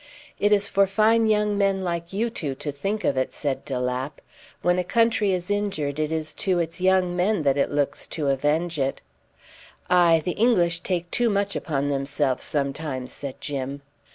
[0.39, 3.79] "It is for fine young men like you two to think of it," said de
[3.79, 4.19] Lapp.
[4.63, 8.29] "When a country is injured, it is to its young men that it looks to
[8.29, 8.99] avenge it."
[9.91, 10.23] "Aye!
[10.25, 13.83] the English take too much upon themselves sometimes," said Jim.